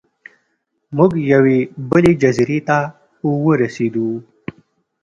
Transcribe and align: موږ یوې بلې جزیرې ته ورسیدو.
موږ 0.97 1.11
یوې 1.33 1.59
بلې 1.89 2.11
جزیرې 2.21 2.59
ته 2.67 2.77
ورسیدو. 3.45 4.09